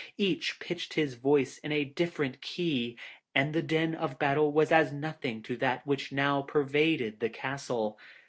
[0.17, 2.97] Each pitched his voice in a different key,
[3.35, 7.99] and the din of battle was as nothing to that which now pervaded the castle.